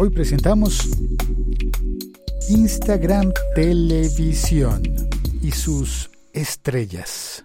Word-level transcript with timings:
Hoy 0.00 0.10
presentamos 0.10 0.88
Instagram 2.48 3.32
Televisión 3.56 4.80
y 5.42 5.50
sus 5.50 6.08
estrellas. 6.32 7.44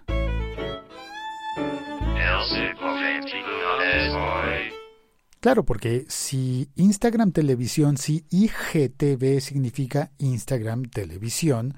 Claro, 5.40 5.64
porque 5.64 6.06
si 6.08 6.70
Instagram 6.76 7.32
Televisión, 7.32 7.96
si 7.96 8.24
IGTV 8.30 9.40
significa 9.40 10.12
Instagram 10.18 10.84
Televisión, 10.84 11.74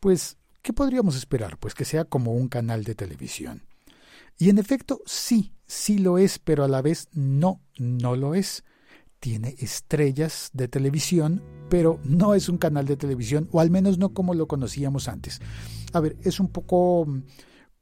pues, 0.00 0.38
¿qué 0.60 0.72
podríamos 0.72 1.14
esperar? 1.14 1.56
Pues 1.56 1.74
que 1.74 1.84
sea 1.84 2.04
como 2.04 2.32
un 2.32 2.48
canal 2.48 2.82
de 2.82 2.96
televisión. 2.96 3.62
Y 4.38 4.50
en 4.50 4.58
efecto, 4.58 5.02
sí, 5.06 5.52
sí 5.68 5.98
lo 5.98 6.18
es, 6.18 6.40
pero 6.40 6.64
a 6.64 6.68
la 6.68 6.82
vez 6.82 7.08
no, 7.12 7.60
no 7.78 8.16
lo 8.16 8.34
es. 8.34 8.64
Tiene 9.26 9.56
estrellas 9.58 10.50
de 10.52 10.68
televisión, 10.68 11.42
pero 11.68 11.98
no 12.04 12.34
es 12.34 12.48
un 12.48 12.58
canal 12.58 12.86
de 12.86 12.96
televisión, 12.96 13.48
o 13.50 13.58
al 13.58 13.72
menos 13.72 13.98
no 13.98 14.14
como 14.14 14.34
lo 14.34 14.46
conocíamos 14.46 15.08
antes. 15.08 15.40
A 15.92 15.98
ver, 15.98 16.16
es 16.22 16.38
un 16.38 16.46
poco 16.46 17.08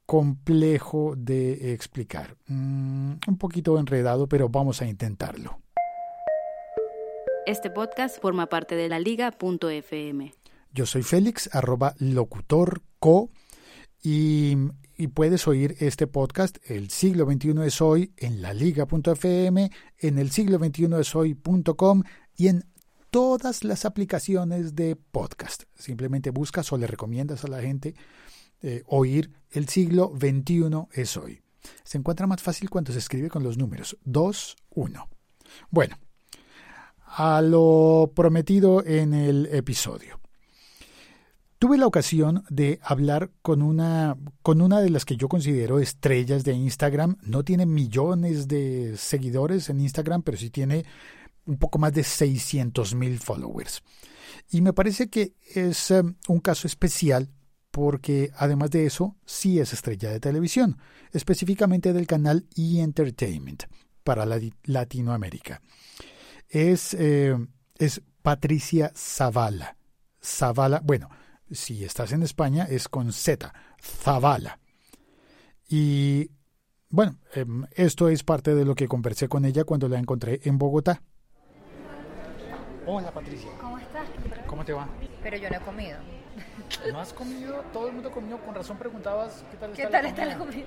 complejo 0.06 1.12
de 1.18 1.74
explicar. 1.74 2.38
Mm, 2.46 3.16
un 3.28 3.36
poquito 3.36 3.78
enredado, 3.78 4.26
pero 4.26 4.48
vamos 4.48 4.80
a 4.80 4.86
intentarlo. 4.86 5.60
Este 7.44 7.68
podcast 7.68 8.18
forma 8.22 8.46
parte 8.46 8.74
de 8.74 8.88
la 8.88 8.98
liga.fm. 8.98 10.32
Yo 10.72 10.86
soy 10.86 11.02
Félix, 11.02 11.54
arroba 11.54 11.94
locutorco, 11.98 13.28
y, 14.02 14.56
y 14.96 15.08
puedes 15.08 15.46
oír 15.48 15.76
este 15.80 16.06
podcast, 16.06 16.58
El 16.64 16.90
siglo 16.90 17.24
XXI 17.24 17.54
es 17.66 17.80
hoy, 17.80 18.12
en 18.16 18.42
la 18.42 18.54
liga.fm, 18.54 19.70
en 19.98 20.18
el 20.18 20.30
siglo 20.30 20.58
XXI 20.58 20.88
es 21.00 21.14
hoy.com 21.14 22.02
y 22.36 22.48
en 22.48 22.64
todas 23.10 23.64
las 23.64 23.84
aplicaciones 23.84 24.74
de 24.74 24.96
podcast. 24.96 25.64
Simplemente 25.74 26.30
buscas 26.30 26.72
o 26.72 26.78
le 26.78 26.86
recomiendas 26.86 27.44
a 27.44 27.48
la 27.48 27.60
gente 27.60 27.94
eh, 28.60 28.82
oír 28.86 29.30
el 29.50 29.68
siglo 29.68 30.12
XXI 30.16 30.88
es 30.92 31.16
hoy. 31.16 31.42
Se 31.82 31.98
encuentra 31.98 32.26
más 32.26 32.42
fácil 32.42 32.70
cuando 32.70 32.92
se 32.92 32.98
escribe 32.98 33.30
con 33.30 33.42
los 33.42 33.58
números 33.58 33.96
2, 34.04 34.56
1. 34.70 35.08
Bueno, 35.70 35.98
a 37.06 37.40
lo 37.42 38.12
prometido 38.14 38.84
en 38.84 39.14
el 39.14 39.46
episodio. 39.46 40.23
Tuve 41.64 41.78
la 41.78 41.86
ocasión 41.86 42.44
de 42.50 42.78
hablar 42.82 43.30
con 43.40 43.62
una, 43.62 44.18
con 44.42 44.60
una 44.60 44.82
de 44.82 44.90
las 44.90 45.06
que 45.06 45.16
yo 45.16 45.30
considero 45.30 45.78
estrellas 45.78 46.44
de 46.44 46.52
Instagram. 46.52 47.16
No 47.22 47.42
tiene 47.42 47.64
millones 47.64 48.48
de 48.48 48.98
seguidores 48.98 49.70
en 49.70 49.80
Instagram, 49.80 50.20
pero 50.20 50.36
sí 50.36 50.50
tiene 50.50 50.84
un 51.46 51.56
poco 51.56 51.78
más 51.78 51.94
de 51.94 52.04
600 52.04 52.94
mil 52.94 53.18
followers. 53.18 53.82
Y 54.50 54.60
me 54.60 54.74
parece 54.74 55.08
que 55.08 55.36
es 55.54 55.90
eh, 55.90 56.02
un 56.28 56.40
caso 56.40 56.66
especial 56.66 57.30
porque 57.70 58.30
además 58.36 58.68
de 58.68 58.84
eso 58.84 59.16
sí 59.24 59.58
es 59.58 59.72
estrella 59.72 60.10
de 60.10 60.20
televisión, 60.20 60.76
específicamente 61.12 61.94
del 61.94 62.06
canal 62.06 62.46
E! 62.54 62.82
Entertainment 62.82 63.62
para 64.02 64.26
Latinoamérica. 64.64 65.62
Es, 66.46 66.92
eh, 66.92 67.34
es 67.78 68.02
Patricia 68.20 68.92
Zavala. 68.94 69.78
Zavala, 70.22 70.82
bueno, 70.84 71.08
si 71.54 71.84
estás 71.84 72.12
en 72.12 72.22
España 72.22 72.66
es 72.68 72.88
con 72.88 73.12
Z, 73.12 73.52
Zavala. 73.80 74.58
Y 75.68 76.30
bueno, 76.88 77.16
em, 77.34 77.64
esto 77.72 78.08
es 78.08 78.22
parte 78.22 78.54
de 78.54 78.64
lo 78.64 78.74
que 78.74 78.88
conversé 78.88 79.28
con 79.28 79.44
ella 79.44 79.64
cuando 79.64 79.88
la 79.88 79.98
encontré 79.98 80.40
en 80.44 80.58
Bogotá. 80.58 81.02
Hola 82.86 83.10
Patricia. 83.10 83.50
¿Cómo 83.60 83.78
estás? 83.78 84.06
¿Cómo 84.46 84.64
te 84.64 84.72
va? 84.72 84.88
Pero 85.22 85.36
yo 85.38 85.48
no 85.48 85.56
he 85.56 85.60
comido. 85.60 85.98
¿No 86.92 87.00
has 87.00 87.12
comido? 87.12 87.64
Todo 87.72 87.88
el 87.88 87.94
mundo 87.94 88.10
comió, 88.10 88.38
con 88.38 88.54
razón 88.54 88.76
preguntabas 88.76 89.44
qué 89.50 89.56
tal 89.56 89.70
está, 89.70 89.82
¿Qué 89.82 89.90
tal 89.90 90.06
está 90.06 90.24
la 90.26 90.38
comida. 90.38 90.66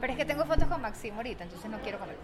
Pero 0.00 0.12
es 0.12 0.18
que 0.18 0.24
tengo 0.26 0.44
fotos 0.44 0.68
con 0.68 0.80
Maximo 0.80 1.16
ahorita, 1.16 1.44
entonces 1.44 1.70
no 1.70 1.80
quiero 1.80 1.98
comer. 1.98 2.16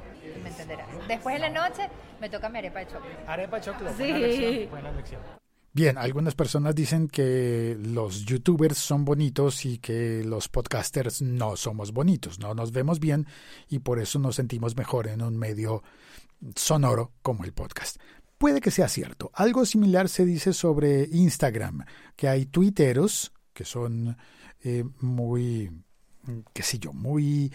Me 0.43 0.51
entenderás. 0.51 0.87
Después 1.09 1.37
en 1.37 1.43
la 1.43 1.51
noche 1.51 1.89
me 2.21 2.29
toca 2.29 2.49
mi 2.49 2.59
arepa 2.59 2.81
de 2.81 2.87
chocolate. 2.87 3.25
Arepa 3.27 3.57
de 3.57 3.63
chocolate, 3.63 3.97
sí. 3.97 4.11
buena 4.11 4.19
lección, 4.19 4.71
buena 4.71 4.93
lección. 4.93 5.42
Bien, 5.75 5.97
algunas 5.97 6.35
personas 6.35 6.75
dicen 6.75 7.09
que 7.09 7.79
los 7.81 8.27
youtubers 8.27 8.77
son 8.77 9.07
bonitos 9.07 9.65
y 9.65 9.79
que 9.79 10.23
los 10.23 10.49
podcasters 10.49 11.23
no 11.23 11.57
somos 11.57 11.93
bonitos, 11.93 12.39
no 12.39 12.55
nos 12.55 12.73
vemos 12.73 13.01
bien 13.01 13.27
y 13.71 13.79
por 13.79 13.99
eso 13.99 14.19
nos 14.19 14.37
sentimos 14.37 14.77
mejor 14.77 15.07
en 15.07 15.23
un 15.23 15.39
medio 15.39 15.83
sonoro 16.57 17.13
como 17.23 17.45
el 17.45 17.55
podcast. 17.55 17.97
Puede 18.37 18.61
que 18.61 18.71
sea 18.71 18.87
cierto. 18.87 19.31
Algo 19.33 19.65
similar 19.65 20.11
se 20.11 20.27
dice 20.27 20.53
sobre 20.53 21.09
Instagram, 21.11 21.87
que 22.17 22.29
hay 22.29 22.45
tuiteros 22.45 23.33
que 23.55 23.65
son 23.65 24.19
eh, 24.63 24.85
muy, 25.01 25.71
qué 26.53 26.63
sé 26.63 26.81
yo, 26.81 26.93
muy 26.93 27.51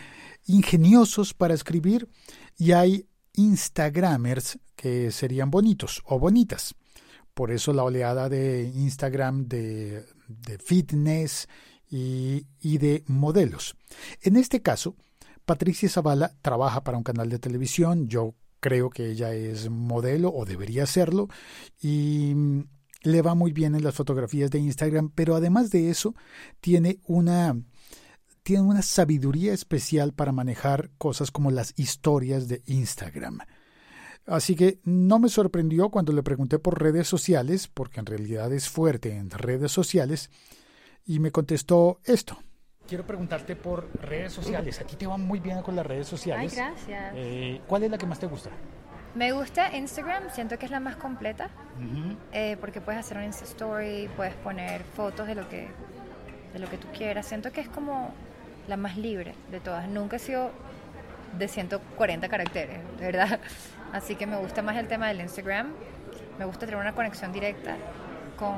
ingeniosos 0.48 1.36
para 1.36 1.54
escribir 1.54 2.10
y 2.58 2.72
hay 2.72 3.06
Instagramers 3.34 4.58
que 4.76 5.12
serían 5.12 5.52
bonitos 5.52 6.02
o 6.06 6.18
bonitas. 6.18 6.74
Por 7.38 7.52
eso 7.52 7.72
la 7.72 7.84
oleada 7.84 8.30
de 8.30 8.64
Instagram 8.64 9.48
de, 9.48 10.04
fitness 10.58 11.48
y, 11.88 12.48
y 12.60 12.80
de 12.80 13.04
modelos. 13.06 13.76
En 14.24 14.38
este 14.38 14.64
caso, 14.64 14.96
Patricia 15.46 15.88
Zavala 15.88 16.34
trabaja 16.42 16.84
para 16.84 16.98
un 16.98 17.04
canal 17.04 17.30
de 17.30 17.38
televisión, 17.38 18.08
yo 18.08 18.34
creo 18.60 18.90
que 18.90 19.12
ella 19.12 19.36
es 19.36 19.70
modelo 19.70 20.34
o 20.34 20.46
debería 20.46 20.88
serlo 20.88 21.28
y 21.80 22.34
mm, 22.36 22.64
le 23.04 23.22
va 23.22 23.36
muy 23.36 23.52
bien 23.52 23.76
en 23.76 23.84
las 23.84 23.94
fotografías 23.94 24.50
de 24.50 24.58
Instagram, 24.58 25.12
pero 25.14 25.36
además 25.36 25.70
de 25.70 25.92
eso 25.92 26.16
tiene 26.60 27.02
una 27.04 27.56
tiene 28.42 28.64
una 28.64 28.82
sabiduría 28.82 29.54
especial 29.54 30.12
para 30.12 30.32
manejar 30.32 30.90
cosas 30.98 31.30
como 31.30 31.52
las 31.52 31.76
historias 31.78 32.48
de 32.48 32.64
Instagram. 32.66 33.42
Así 34.28 34.56
que 34.56 34.80
no 34.84 35.20
me 35.20 35.30
sorprendió 35.30 35.90
cuando 35.90 36.12
le 36.12 36.22
pregunté 36.22 36.60
por 36.60 36.82
redes 36.82 37.08
sociales, 37.08 37.68
porque 37.68 38.02
en 38.02 38.06
realidad 38.06 38.52
es 38.52 38.70
fuerte 38.70 39.16
en 39.16 39.30
redes 39.32 39.72
sociales, 39.72 40.30
y 41.06 41.20
me 41.20 41.32
contestó 41.32 42.02
esto. 42.04 42.38
Quiero 42.88 43.06
preguntarte 43.06 43.56
por 43.56 43.90
redes 44.02 44.34
sociales. 44.34 44.80
A 44.82 44.84
ti 44.84 44.96
te 44.98 45.08
va 45.08 45.18
muy 45.18 45.40
bien 45.40 45.62
con 45.62 45.76
las 45.76 45.86
redes 45.86 46.08
sociales. 46.08 46.52
Ay, 46.52 46.58
gracias. 46.58 47.14
Eh, 47.16 47.62
¿Cuál 47.68 47.84
es 47.84 47.92
la 47.92 47.98
que 47.98 48.06
más 48.06 48.20
te 48.20 48.28
gusta? 48.28 48.50
Me 49.16 49.32
gusta 49.32 49.76
Instagram, 49.76 50.30
siento 50.32 50.60
que 50.60 50.66
es 50.66 50.72
la 50.72 50.80
más 50.80 50.98
completa, 50.98 51.50
eh, 52.34 52.56
porque 52.60 52.82
puedes 52.82 53.00
hacer 53.00 53.18
un 53.18 53.24
Insta 53.24 53.46
Story, 53.46 54.10
puedes 54.16 54.36
poner 54.36 54.84
fotos 54.84 55.26
de 55.26 55.36
lo 55.36 55.50
que 55.50 55.70
de 56.54 56.60
lo 56.60 56.70
que 56.70 56.78
tú 56.78 56.88
quieras. 56.96 57.26
Siento 57.26 57.52
que 57.52 57.62
es 57.62 57.70
como 57.70 58.14
la 58.68 58.78
más 58.78 58.98
libre 58.98 59.34
de 59.52 59.60
todas. 59.60 59.88
Nunca 59.88 60.18
he 60.18 60.20
sido 60.20 60.52
de 61.38 61.48
140 61.48 62.28
caracteres, 62.30 62.80
de 63.00 63.06
verdad. 63.06 63.40
Así 63.94 64.16
que 64.16 64.26
me 64.28 64.38
gusta 64.38 64.62
más 64.62 64.76
el 64.78 64.88
tema 64.88 65.08
del 65.08 65.22
Instagram. 65.22 65.72
Me 66.38 66.46
gusta 66.46 66.66
tener 66.66 66.80
una 66.80 66.94
conexión 66.94 67.32
directa 67.32 67.76
con, 68.38 68.56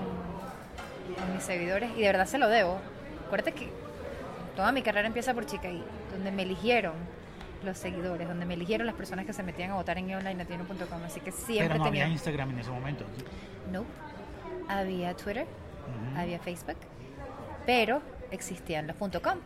con 1.17 1.33
mis 1.33 1.43
seguidores 1.43 1.91
y 1.95 2.01
de 2.01 2.07
verdad 2.07 2.25
se 2.25 2.37
lo 2.37 2.47
debo. 2.49 2.79
Acuérdate 3.27 3.53
que 3.53 3.69
toda 4.55 4.71
mi 4.71 4.81
carrera 4.81 5.07
empieza 5.07 5.33
por 5.33 5.45
Chicaí, 5.45 5.83
donde 6.11 6.31
me 6.31 6.43
eligieron 6.43 6.93
los 7.63 7.77
seguidores, 7.77 8.27
donde 8.27 8.45
me 8.45 8.53
eligieron 8.55 8.87
las 8.87 8.95
personas 8.95 9.25
que 9.25 9.33
se 9.33 9.43
metían 9.43 9.71
a 9.71 9.75
votar 9.75 9.97
en 9.97 10.13
onlinelatino.com. 10.13 11.03
Así 11.05 11.19
que 11.19 11.31
siempre 11.31 11.67
Pero 11.67 11.79
no 11.79 11.85
tenía. 11.85 12.03
había 12.03 12.13
Instagram 12.13 12.49
en 12.51 12.59
ese 12.59 12.71
momento. 12.71 13.05
No. 13.71 13.85
Había 14.67 15.15
Twitter, 15.15 15.45
había 16.15 16.39
Facebook, 16.39 16.77
pero 17.65 18.01
existían 18.31 18.87
los 18.87 18.95
.com. 18.97 19.37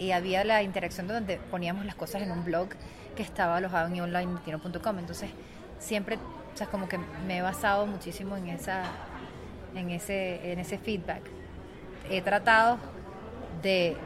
Y 0.00 0.10
había 0.12 0.42
la 0.44 0.62
interacción 0.64 1.06
donde 1.06 1.36
poníamos 1.36 1.84
las 1.84 1.94
cosas 1.94 2.22
en 2.22 2.32
un 2.32 2.44
blog 2.44 2.70
que 3.14 3.22
estaba 3.22 3.58
alojado 3.58 3.86
en 3.94 4.00
onlinelatino.com. 4.00 4.98
Entonces, 4.98 5.30
siempre, 5.78 6.16
o 6.16 6.56
sea, 6.56 6.66
como 6.66 6.88
que 6.88 6.98
me 7.28 7.38
he 7.38 7.42
basado 7.42 7.86
muchísimo 7.86 8.36
en 8.36 8.48
esa 8.48 8.82
en 9.74 9.90
ese 9.90 10.52
en 10.52 10.58
ese 10.58 10.78
feedback. 10.78 11.22
He 12.10 12.22
tratado 12.22 12.78
de 13.62 13.96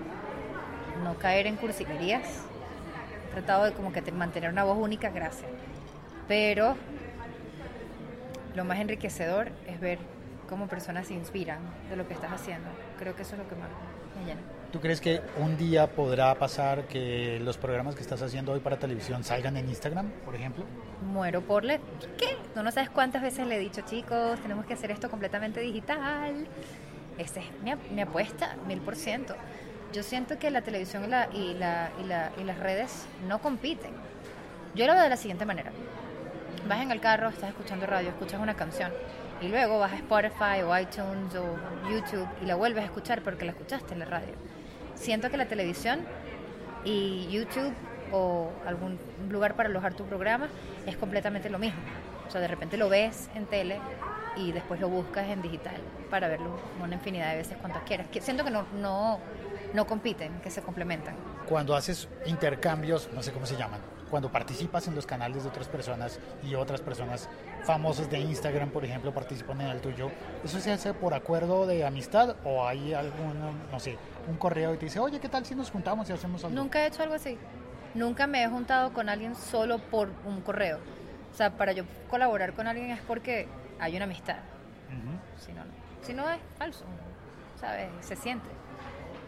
no 1.03 1.15
caer 1.17 1.47
en 1.47 1.57
cursilerías. 1.57 2.27
He 3.29 3.33
tratado 3.35 3.65
de 3.65 3.73
como 3.73 3.93
que 3.93 4.03
te- 4.03 4.13
mantener 4.13 4.51
una 4.51 4.65
voz 4.65 4.77
única, 4.77 5.09
gracias. 5.11 5.49
Pero 6.29 6.77
lo 8.55 8.65
más 8.65 8.79
enriquecedor 8.79 9.49
es 9.69 9.81
ver 9.81 9.99
cómo 10.55 10.69
personas 10.69 11.09
se 11.09 11.15
inspiran 11.15 11.59
de 11.91 11.97
lo 11.97 12.07
que 12.07 12.15
estás 12.15 12.31
haciendo. 12.31 12.69
Creo 12.97 13.17
que 13.17 13.23
eso 13.23 13.35
es 13.35 13.41
lo 13.41 13.49
que 13.49 13.57
más 13.57 13.69
me 14.17 14.25
llena. 14.25 14.41
¿Tú 14.71 14.81
crees 14.81 15.01
que 15.01 15.21
un 15.39 15.57
día 15.57 15.89
podrá 15.89 16.33
pasar 16.37 16.87
que 16.87 17.41
los 17.41 17.59
programas 17.59 17.97
que 17.97 18.03
estás 18.03 18.23
haciendo 18.23 18.53
hoy 18.53 18.61
para 18.61 18.79
televisión 18.79 19.25
salgan 19.25 19.57
en 19.57 19.69
Instagram, 19.69 20.11
por 20.25 20.37
ejemplo? 20.37 20.65
Muero 21.13 21.41
por 21.41 21.65
le... 21.65 21.81
¿Qué? 22.17 22.37
Tú 22.55 22.63
no 22.63 22.71
sabes 22.71 22.89
cuántas 22.89 23.21
veces 23.21 23.49
le 23.49 23.57
he 23.57 23.59
dicho, 23.59 23.81
chicos, 23.81 24.39
tenemos 24.43 24.65
que 24.65 24.75
hacer 24.75 24.93
esto 24.93 25.11
completamente 25.11 25.59
digital. 25.59 26.47
Esa 27.19 27.41
es 27.41 27.47
mi, 27.65 27.75
mi 27.93 28.03
apuesta, 28.03 28.55
mil 28.69 28.81
por 28.81 28.95
ciento. 28.95 29.35
Yo 29.93 30.05
siento 30.05 30.39
que 30.39 30.53
la 30.53 30.63
televisión 30.63 31.03
y, 31.03 31.09
la, 31.09 31.29
y, 31.33 31.55
la, 31.55 31.91
y, 32.01 32.07
la, 32.07 32.31
y 32.41 32.45
las 32.45 32.61
redes 32.61 33.07
no 33.27 33.41
compiten. 33.41 33.91
Yo 34.77 34.87
lo 34.87 34.93
veo 34.93 35.03
de 35.03 35.09
la 35.09 35.17
siguiente 35.17 35.47
manera. 35.47 35.73
vas 36.69 36.81
en 36.81 36.93
el 36.93 37.01
carro, 37.01 37.29
estás 37.31 37.49
escuchando 37.51 37.87
radio, 37.87 38.11
escuchas 38.11 38.41
una 38.41 38.55
canción 38.55 38.93
y 39.41 39.49
luego 39.49 39.79
vas 39.79 39.93
a 39.93 39.97
Spotify 39.97 40.63
o 40.65 40.77
iTunes 40.79 41.35
o 41.35 41.57
YouTube 41.91 42.29
y 42.43 42.47
la 42.47 42.55
vuelves 42.55 42.83
a 42.83 42.87
escuchar 42.87 43.23
porque 43.23 43.45
la 43.45 43.53
escuchaste 43.53 43.93
en 43.93 44.01
la 44.01 44.07
radio. 44.07 44.35
Siento 44.95 45.31
que 45.31 45.37
la 45.37 45.47
televisión 45.47 46.01
y 46.85 47.29
YouTube 47.31 47.73
o 48.13 48.51
algún 48.67 48.99
lugar 49.29 49.55
para 49.55 49.69
alojar 49.69 49.95
tu 49.95 50.05
programa 50.05 50.49
es 50.87 50.97
completamente 50.97 51.51
lo 51.51 51.59
mismo. 51.59 51.81
O 52.27 52.31
sea, 52.31 52.41
de 52.41 52.49
repente 52.49 52.77
lo 52.77 52.89
ves 52.89 53.29
en 53.35 53.47
tele 53.47 53.81
y 54.37 54.53
después 54.53 54.81
lo 54.81 54.89
buscas 54.89 55.29
en 55.29 55.43
digital 55.43 55.77
para 56.11 56.29
verlo 56.29 56.59
una 56.83 56.95
infinidad 56.95 57.31
de 57.31 57.37
veces 57.37 57.57
cuantas 57.59 57.83
quieras. 57.83 58.07
Siento 58.21 58.45
que 58.45 58.51
no, 58.51 58.67
no, 58.81 59.19
no 59.73 59.87
compiten, 59.87 60.41
que 60.41 60.51
se 60.51 60.63
complementan. 60.63 61.17
Cuando 61.49 61.75
haces 61.75 62.09
intercambios, 62.27 63.11
no 63.13 63.23
sé 63.23 63.33
cómo 63.33 63.47
se 63.47 63.57
llaman, 63.57 63.81
cuando 64.15 64.31
participas 64.31 64.87
en 64.87 64.95
los 64.95 65.07
canales 65.07 65.43
de 65.43 65.49
otras 65.49 65.67
personas 65.67 66.21
y 66.45 66.55
otras 66.55 66.81
personas 66.81 67.29
famosas 67.65 68.09
de 68.09 68.21
Instagram, 68.21 68.71
por 68.71 68.85
ejemplo, 68.85 69.13
participan 69.13 69.61
en 69.63 69.67
el 69.67 69.81
tuyo, 69.81 70.09
¿eso 70.45 70.61
se 70.61 70.71
hace 70.71 70.95
por 70.95 71.15
acuerdo 71.15 71.67
de 71.67 71.85
amistad 71.85 72.37
o 72.45 72.65
hay 72.65 72.95
algún, 72.95 73.35
no 73.73 73.81
sé, 73.81 73.99
un 74.29 74.37
correo 74.37 74.73
y 74.73 74.77
te 74.77 74.85
dice, 74.85 75.01
oye, 75.01 75.19
¿qué 75.19 75.29
tal 75.29 75.45
si 75.45 75.57
nos 75.57 75.69
juntamos 75.69 76.09
y 76.09 76.13
hacemos 76.13 76.45
algo? 76.45 76.55
Nunca 76.55 76.85
he 76.85 76.87
hecho 76.87 77.03
algo 77.03 77.17
así. 77.17 77.37
Nunca 77.93 78.29
me 78.29 78.45
he 78.45 78.47
juntado 78.47 78.93
con 78.93 79.09
alguien 79.09 79.35
solo 79.35 79.79
por 79.79 80.11
un 80.25 80.43
correo. 80.43 80.79
O 81.33 81.37
sea, 81.37 81.51
para 81.51 81.73
yo 81.73 81.83
colaborar 82.09 82.53
con 82.53 82.69
alguien 82.69 82.91
es 82.91 83.01
porque 83.01 83.49
hay 83.81 83.97
una 83.97 84.05
amistad. 84.05 84.37
si, 85.45 85.53
no, 85.53 85.63
si 86.03 86.15
no 86.15 86.31
es 86.31 86.39
falso, 86.57 86.85
¿sabes? 87.61 87.89
Se 88.01 88.15
siente. 88.15 88.49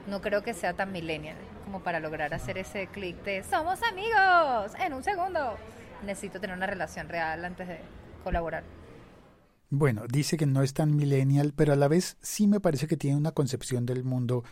No 0.06 0.20
creo 0.20 0.44
que 0.44 0.54
sea 0.54 0.74
tan 0.74 0.92
millennial 0.92 1.38
como 1.66 1.80
para 1.80 1.98
lograr 1.98 2.32
hacer 2.32 2.58
ese 2.58 2.86
clic 2.86 3.20
de 3.24 3.42
somos 3.42 3.82
amigos 3.82 4.72
en 4.78 4.94
un 4.94 5.02
segundo. 5.02 5.56
Necesito 6.04 6.40
tener 6.40 6.56
una 6.56 6.66
relación 6.66 7.08
real 7.08 7.44
antes 7.44 7.66
de 7.66 7.80
colaborar. 8.22 8.62
Bueno, 9.68 10.04
dice 10.08 10.36
que 10.36 10.46
no 10.46 10.62
es 10.62 10.72
tan 10.74 10.94
millennial, 10.94 11.52
pero 11.56 11.72
a 11.72 11.76
la 11.76 11.88
vez 11.88 12.16
sí 12.22 12.46
me 12.46 12.60
parece 12.60 12.86
que 12.86 12.96
tiene 12.96 13.16
una 13.16 13.32
concepción 13.32 13.84
del 13.84 14.04
mundo 14.04 14.44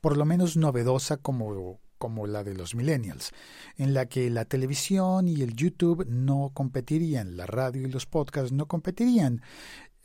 por 0.00 0.16
lo 0.16 0.24
menos 0.24 0.56
novedosa 0.56 1.18
como, 1.18 1.80
como 1.98 2.26
la 2.26 2.42
de 2.44 2.54
los 2.54 2.74
millennials, 2.74 3.32
en 3.76 3.92
la 3.92 4.06
que 4.06 4.30
la 4.30 4.46
televisión 4.46 5.28
y 5.28 5.42
el 5.42 5.54
YouTube 5.54 6.06
no 6.08 6.50
competirían, 6.54 7.36
la 7.36 7.44
radio 7.44 7.86
y 7.86 7.90
los 7.90 8.06
podcasts 8.06 8.52
no 8.52 8.66
competirían. 8.66 9.42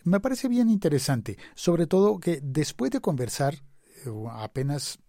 Me 0.03 0.19
parece 0.19 0.49
bien 0.49 0.69
interesante, 0.69 1.37
sobre 1.55 1.87
todo 1.87 2.19
que 2.19 2.41
después 2.43 2.91
de 2.91 2.99
conversar 2.99 3.55
eh, 4.05 4.09
apenas 4.31 4.99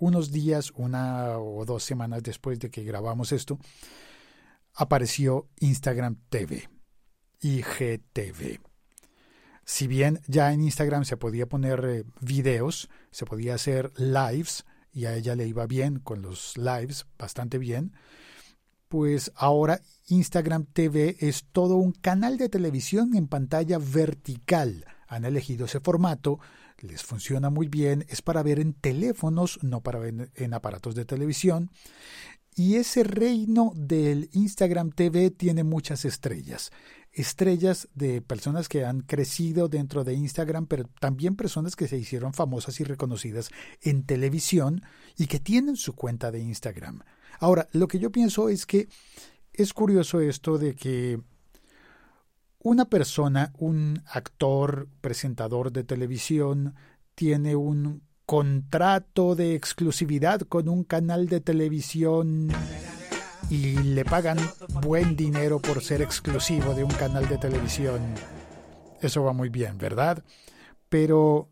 unos 0.00 0.32
días, 0.32 0.72
una 0.74 1.38
o 1.38 1.64
dos 1.64 1.84
semanas 1.84 2.24
después 2.24 2.58
de 2.58 2.70
que 2.70 2.82
grabamos 2.82 3.30
esto, 3.30 3.58
apareció 4.74 5.48
Instagram 5.60 6.16
TV, 6.28 6.68
IGTV. 7.40 8.60
Si 9.64 9.86
bien 9.86 10.20
ya 10.26 10.52
en 10.52 10.62
Instagram 10.62 11.04
se 11.04 11.16
podía 11.16 11.46
poner 11.46 11.84
eh, 11.84 12.04
videos, 12.20 12.88
se 13.12 13.24
podía 13.24 13.54
hacer 13.54 13.92
lives, 13.96 14.64
y 14.92 15.04
a 15.04 15.14
ella 15.14 15.36
le 15.36 15.46
iba 15.46 15.66
bien 15.66 16.00
con 16.00 16.22
los 16.22 16.56
lives, 16.56 17.06
bastante 17.16 17.58
bien, 17.58 17.92
pues 18.88 19.30
ahora 19.36 19.80
Instagram 20.08 20.64
TV 20.64 21.16
es 21.20 21.44
todo 21.52 21.76
un 21.76 21.92
canal 21.92 22.38
de 22.38 22.48
televisión 22.48 23.14
en 23.14 23.28
pantalla 23.28 23.78
vertical. 23.78 24.84
Han 25.06 25.24
elegido 25.24 25.66
ese 25.66 25.78
formato 25.78 26.40
les 26.80 27.02
funciona 27.02 27.50
muy 27.50 27.68
bien, 27.68 28.04
es 28.08 28.22
para 28.22 28.42
ver 28.42 28.60
en 28.60 28.72
teléfonos, 28.72 29.58
no 29.62 29.82
para 29.82 29.98
ver 29.98 30.30
en 30.34 30.54
aparatos 30.54 30.94
de 30.94 31.04
televisión. 31.04 31.70
Y 32.54 32.76
ese 32.76 33.04
reino 33.04 33.72
del 33.74 34.28
Instagram 34.32 34.90
TV 34.90 35.30
tiene 35.30 35.64
muchas 35.64 36.04
estrellas. 36.04 36.72
Estrellas 37.12 37.88
de 37.94 38.22
personas 38.22 38.68
que 38.68 38.84
han 38.84 39.00
crecido 39.00 39.68
dentro 39.68 40.04
de 40.04 40.14
Instagram, 40.14 40.66
pero 40.66 40.84
también 41.00 41.36
personas 41.36 41.76
que 41.76 41.88
se 41.88 41.96
hicieron 41.96 42.34
famosas 42.34 42.80
y 42.80 42.84
reconocidas 42.84 43.50
en 43.82 44.04
televisión 44.04 44.82
y 45.16 45.26
que 45.26 45.40
tienen 45.40 45.76
su 45.76 45.94
cuenta 45.94 46.30
de 46.30 46.40
Instagram. 46.40 47.02
Ahora, 47.38 47.66
lo 47.72 47.88
que 47.88 47.98
yo 47.98 48.10
pienso 48.10 48.48
es 48.48 48.66
que 48.66 48.88
es 49.52 49.72
curioso 49.72 50.20
esto 50.20 50.58
de 50.58 50.74
que 50.74 51.20
una 52.62 52.84
persona, 52.84 53.52
un 53.58 54.02
actor, 54.06 54.88
presentador 55.00 55.72
de 55.72 55.84
televisión, 55.84 56.74
tiene 57.14 57.56
un 57.56 58.02
contrato 58.26 59.34
de 59.34 59.54
exclusividad 59.54 60.42
con 60.42 60.68
un 60.68 60.84
canal 60.84 61.26
de 61.26 61.40
televisión 61.40 62.48
y 63.48 63.74
le 63.74 64.04
pagan 64.04 64.38
buen 64.82 65.16
dinero 65.16 65.58
por 65.58 65.82
ser 65.82 66.02
exclusivo 66.02 66.74
de 66.74 66.84
un 66.84 66.92
canal 66.92 67.28
de 67.28 67.38
televisión. 67.38 68.14
Eso 69.00 69.24
va 69.24 69.32
muy 69.32 69.48
bien, 69.48 69.78
¿verdad? 69.78 70.22
Pero 70.88 71.50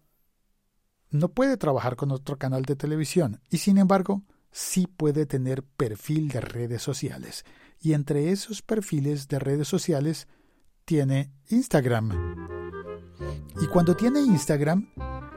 no 1.11 1.31
puede 1.31 1.56
trabajar 1.56 1.96
con 1.96 2.12
otro 2.12 2.37
canal 2.37 2.62
de 2.62 2.76
televisión 2.76 3.40
y 3.50 3.58
sin 3.58 3.78
embargo 3.78 4.22
sí 4.52 4.87
puede 4.87 5.26
tener 5.26 5.62
perfil 5.62 6.28
de 6.28 6.43
redes 6.43 6.82
sociales. 6.82 7.44
Y 7.81 7.94
entre 7.94 8.31
esos 8.31 8.61
perfiles 8.61 9.26
de 9.28 9.38
redes 9.38 9.69
sociales 9.69 10.28
tiene 10.88 11.31
Instagram. 11.50 12.46
Y 13.61 13.67
cuando 13.67 13.94
tiene 13.94 14.23
Instagram, 14.23 14.88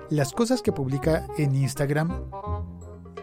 las 0.09 0.31
cosas 0.31 0.62
que 0.62 0.71
publica 0.71 1.27
en 1.38 1.53
Instagram 1.57 2.31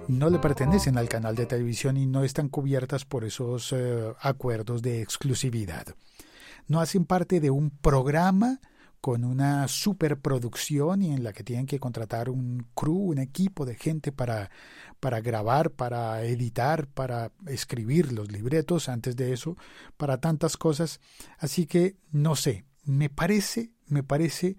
no 0.08 0.28
le 0.28 0.38
pertenecen 0.38 0.98
al 0.98 1.08
canal 1.08 1.34
de 1.36 1.46
televisión 1.46 1.96
y 1.96 2.04
no 2.04 2.25
están 2.25 2.50
cubiertas 2.50 3.06
por 3.06 3.25
esos 3.25 3.72
eh, 3.72 4.12
acuerdos 4.20 4.82
de 4.82 5.00
exclusividad. 5.00 5.86
No 6.66 6.80
hacen 6.80 7.06
parte 7.06 7.40
de 7.40 7.50
un 7.50 7.70
programa 7.70 8.60
con 9.00 9.24
una 9.24 9.68
superproducción 9.68 11.02
y 11.02 11.12
en 11.12 11.22
la 11.22 11.32
que 11.32 11.44
tienen 11.44 11.66
que 11.66 11.78
contratar 11.78 12.28
un 12.30 12.66
crew, 12.74 13.10
un 13.10 13.18
equipo 13.18 13.64
de 13.64 13.76
gente 13.76 14.12
para, 14.12 14.50
para 15.00 15.20
grabar, 15.20 15.70
para 15.70 16.24
editar, 16.24 16.88
para 16.88 17.32
escribir 17.46 18.12
los 18.12 18.32
libretos, 18.32 18.88
antes 18.88 19.16
de 19.16 19.32
eso, 19.32 19.56
para 19.96 20.18
tantas 20.18 20.56
cosas. 20.56 21.00
Así 21.38 21.66
que 21.66 21.96
no 22.10 22.34
sé, 22.34 22.64
me 22.84 23.08
parece, 23.08 23.70
me 23.86 24.02
parece 24.02 24.56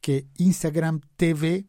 que 0.00 0.26
Instagram 0.36 1.00
TV 1.16 1.66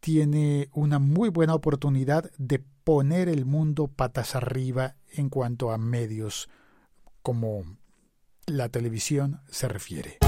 tiene 0.00 0.68
una 0.72 0.98
muy 0.98 1.28
buena 1.30 1.54
oportunidad 1.54 2.30
de 2.38 2.62
poner 2.84 3.28
el 3.28 3.44
mundo 3.44 3.88
patas 3.88 4.34
arriba 4.34 4.96
en 5.12 5.28
cuanto 5.28 5.70
a 5.70 5.78
medios 5.78 6.48
como 7.22 7.64
la 8.46 8.68
televisión 8.68 9.40
se 9.50 9.68
refiere. 9.68 10.27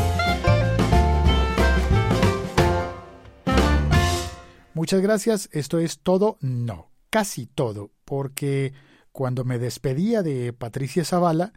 Muchas 4.81 5.03
gracias, 5.03 5.49
esto 5.53 5.79
es 5.79 6.01
todo, 6.01 6.39
no, 6.41 6.91
casi 7.11 7.47
todo, 7.47 7.93
porque 8.05 8.73
cuando 9.13 9.45
me 9.45 9.59
despedía 9.59 10.23
de 10.23 10.53
Patricia 10.53 11.05
Zavala, 11.05 11.53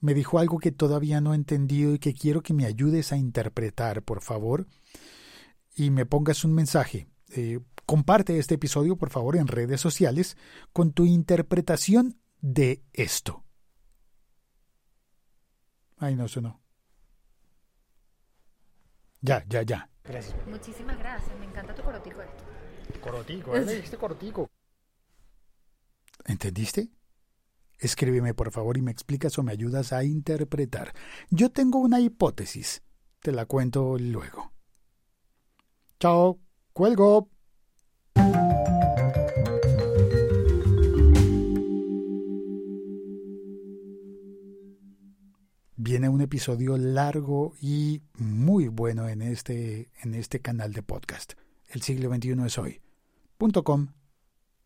me 0.00 0.12
dijo 0.12 0.38
algo 0.38 0.58
que 0.58 0.72
todavía 0.72 1.20
no 1.20 1.32
he 1.32 1.36
entendido 1.36 1.94
y 1.94 1.98
que 1.98 2.14
quiero 2.14 2.42
que 2.42 2.54
me 2.54 2.66
ayudes 2.66 3.12
a 3.12 3.16
interpretar, 3.16 4.02
por 4.02 4.22
favor, 4.22 4.66
y 5.74 5.90
me 5.90 6.04
pongas 6.04 6.44
un 6.44 6.52
mensaje. 6.52 7.06
Eh, 7.30 7.60
comparte 7.86 8.38
este 8.38 8.56
episodio, 8.56 8.96
por 8.96 9.10
favor, 9.10 9.36
en 9.36 9.46
redes 9.46 9.80
sociales 9.80 10.36
con 10.72 10.92
tu 10.92 11.04
interpretación 11.04 12.20
de 12.40 12.82
esto. 12.92 13.44
Ay, 15.96 16.16
no, 16.16 16.26
eso 16.26 16.40
no. 16.40 16.60
Ya, 19.20 19.44
ya, 19.48 19.62
ya. 19.62 19.90
Gracias. 20.04 20.34
Muchísimas 20.46 20.98
gracias. 20.98 21.38
Me 21.38 21.46
encanta 21.46 21.74
tu 21.74 21.82
corotico 21.82 22.22
esto. 22.22 22.44
Corotico, 23.00 23.56
¿eh? 23.56 23.78
Este 23.78 23.96
corotico. 23.96 24.48
¿Entendiste? 26.24 26.88
Escríbeme 27.78 28.34
por 28.34 28.50
favor 28.50 28.76
y 28.76 28.82
me 28.82 28.90
explicas 28.90 29.38
o 29.38 29.42
me 29.42 29.52
ayudas 29.52 29.92
a 29.92 30.02
interpretar. 30.04 30.94
Yo 31.30 31.50
tengo 31.50 31.78
una 31.78 32.00
hipótesis. 32.00 32.82
Te 33.20 33.32
la 33.32 33.46
cuento 33.46 33.96
luego. 33.98 34.52
Chao. 36.00 36.40
Cuelgo. 36.72 37.30
Viene 45.88 46.10
un 46.10 46.20
episodio 46.20 46.76
largo 46.76 47.54
y 47.62 48.02
muy 48.18 48.68
bueno 48.68 49.08
en 49.08 49.22
este, 49.22 49.88
en 50.02 50.12
este 50.12 50.42
canal 50.42 50.74
de 50.74 50.82
podcast. 50.82 51.32
El 51.66 51.80
siglo 51.80 52.14
XXI 52.14 52.44
es 52.44 52.58
hoy.com 52.58 53.88